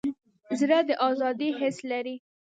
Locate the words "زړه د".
0.59-0.89